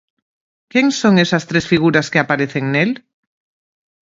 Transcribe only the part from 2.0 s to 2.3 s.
que